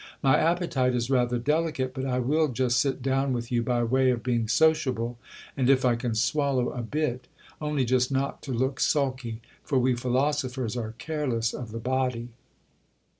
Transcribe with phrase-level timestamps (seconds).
[0.23, 4.09] My appetite is rather delicate, but I will just sit down with you by way
[4.09, 5.19] of being sociable,
[5.55, 7.27] and if I can swallow a bit!
[7.61, 12.29] only just not to look sulky; for we philosophers are careless of the body.